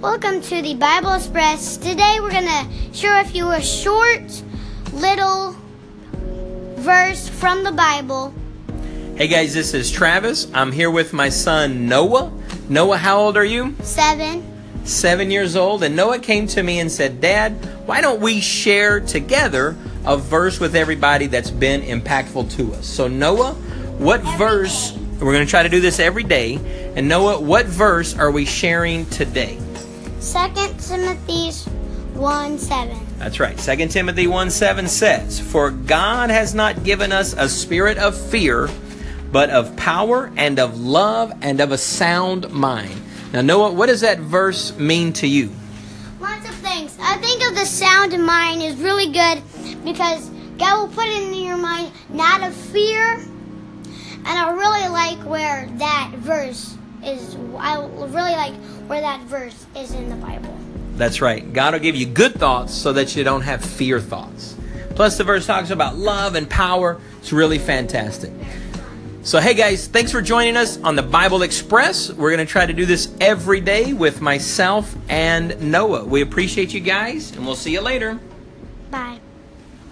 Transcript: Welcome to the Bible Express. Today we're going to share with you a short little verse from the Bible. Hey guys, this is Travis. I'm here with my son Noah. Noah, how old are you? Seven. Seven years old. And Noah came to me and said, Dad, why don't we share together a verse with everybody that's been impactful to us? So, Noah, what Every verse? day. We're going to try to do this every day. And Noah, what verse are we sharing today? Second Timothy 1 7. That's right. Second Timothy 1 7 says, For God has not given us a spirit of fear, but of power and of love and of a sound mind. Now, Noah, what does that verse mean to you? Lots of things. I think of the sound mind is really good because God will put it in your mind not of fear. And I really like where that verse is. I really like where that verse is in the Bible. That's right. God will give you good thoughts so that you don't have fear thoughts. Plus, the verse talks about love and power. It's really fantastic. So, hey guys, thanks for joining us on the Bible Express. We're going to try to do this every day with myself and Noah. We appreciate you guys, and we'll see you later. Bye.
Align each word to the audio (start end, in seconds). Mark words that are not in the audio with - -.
Welcome 0.00 0.42
to 0.42 0.62
the 0.62 0.74
Bible 0.74 1.12
Express. 1.14 1.76
Today 1.76 2.18
we're 2.20 2.30
going 2.30 2.44
to 2.44 2.66
share 2.94 3.20
with 3.20 3.34
you 3.34 3.50
a 3.50 3.60
short 3.60 4.42
little 4.92 5.56
verse 6.76 7.28
from 7.28 7.64
the 7.64 7.72
Bible. 7.72 8.32
Hey 9.16 9.26
guys, 9.26 9.54
this 9.54 9.74
is 9.74 9.90
Travis. 9.90 10.46
I'm 10.54 10.70
here 10.70 10.90
with 10.92 11.12
my 11.12 11.28
son 11.28 11.88
Noah. 11.88 12.32
Noah, 12.68 12.96
how 12.98 13.18
old 13.18 13.36
are 13.36 13.44
you? 13.44 13.74
Seven. 13.82 14.44
Seven 14.84 15.32
years 15.32 15.56
old. 15.56 15.82
And 15.82 15.96
Noah 15.96 16.20
came 16.20 16.46
to 16.48 16.62
me 16.62 16.78
and 16.78 16.90
said, 16.92 17.20
Dad, 17.20 17.52
why 17.86 18.00
don't 18.00 18.20
we 18.20 18.40
share 18.40 19.00
together 19.00 19.74
a 20.04 20.16
verse 20.16 20.60
with 20.60 20.76
everybody 20.76 21.26
that's 21.26 21.50
been 21.50 21.82
impactful 21.82 22.52
to 22.52 22.72
us? 22.74 22.86
So, 22.86 23.08
Noah, 23.08 23.54
what 23.98 24.20
Every 24.20 24.38
verse? 24.38 24.92
day. 24.92 25.00
We're 25.20 25.32
going 25.32 25.44
to 25.44 25.50
try 25.50 25.64
to 25.64 25.68
do 25.68 25.80
this 25.80 25.98
every 25.98 26.22
day. 26.22 26.92
And 26.94 27.08
Noah, 27.08 27.40
what 27.40 27.66
verse 27.66 28.16
are 28.16 28.30
we 28.30 28.44
sharing 28.44 29.04
today? 29.06 29.58
Second 30.20 30.80
Timothy 30.80 31.52
1 32.18 32.58
7. 32.58 32.98
That's 33.18 33.38
right. 33.38 33.58
Second 33.58 33.90
Timothy 33.90 34.26
1 34.26 34.50
7 34.50 34.88
says, 34.88 35.38
For 35.38 35.70
God 35.70 36.30
has 36.30 36.54
not 36.54 36.82
given 36.82 37.12
us 37.12 37.34
a 37.34 37.48
spirit 37.48 37.98
of 37.98 38.16
fear, 38.16 38.68
but 39.30 39.50
of 39.50 39.76
power 39.76 40.32
and 40.36 40.58
of 40.58 40.80
love 40.80 41.32
and 41.40 41.60
of 41.60 41.70
a 41.70 41.78
sound 41.78 42.50
mind. 42.50 43.00
Now, 43.32 43.42
Noah, 43.42 43.72
what 43.72 43.86
does 43.86 44.00
that 44.00 44.18
verse 44.18 44.76
mean 44.76 45.12
to 45.14 45.28
you? 45.28 45.52
Lots 46.20 46.48
of 46.48 46.54
things. 46.56 46.96
I 47.00 47.16
think 47.18 47.46
of 47.48 47.54
the 47.54 47.66
sound 47.66 48.18
mind 48.24 48.62
is 48.62 48.76
really 48.76 49.12
good 49.12 49.42
because 49.84 50.30
God 50.58 50.80
will 50.80 50.94
put 50.94 51.06
it 51.06 51.22
in 51.22 51.34
your 51.34 51.56
mind 51.56 51.92
not 52.08 52.42
of 52.42 52.54
fear. 52.54 53.14
And 53.14 54.26
I 54.26 54.50
really 54.50 54.88
like 54.88 55.18
where 55.24 55.68
that 55.76 56.12
verse 56.16 56.77
is. 57.04 57.36
I 57.56 57.84
really 57.84 58.12
like 58.12 58.54
where 58.86 59.00
that 59.00 59.20
verse 59.22 59.66
is 59.76 59.92
in 59.92 60.08
the 60.08 60.16
Bible. 60.16 60.56
That's 60.94 61.20
right. 61.20 61.52
God 61.52 61.74
will 61.74 61.80
give 61.80 61.96
you 61.96 62.06
good 62.06 62.34
thoughts 62.34 62.74
so 62.74 62.92
that 62.92 63.14
you 63.14 63.24
don't 63.24 63.42
have 63.42 63.64
fear 63.64 64.00
thoughts. 64.00 64.56
Plus, 64.90 65.16
the 65.16 65.24
verse 65.24 65.46
talks 65.46 65.70
about 65.70 65.96
love 65.96 66.34
and 66.34 66.50
power. 66.50 67.00
It's 67.20 67.32
really 67.32 67.58
fantastic. 67.58 68.32
So, 69.22 69.40
hey 69.40 69.54
guys, 69.54 69.86
thanks 69.86 70.10
for 70.10 70.22
joining 70.22 70.56
us 70.56 70.80
on 70.82 70.96
the 70.96 71.02
Bible 71.02 71.42
Express. 71.42 72.10
We're 72.10 72.34
going 72.34 72.46
to 72.46 72.50
try 72.50 72.64
to 72.64 72.72
do 72.72 72.86
this 72.86 73.14
every 73.20 73.60
day 73.60 73.92
with 73.92 74.20
myself 74.20 74.94
and 75.08 75.70
Noah. 75.70 76.04
We 76.04 76.22
appreciate 76.22 76.72
you 76.72 76.80
guys, 76.80 77.36
and 77.36 77.44
we'll 77.44 77.54
see 77.54 77.72
you 77.72 77.80
later. 77.80 78.18
Bye. 78.90 79.20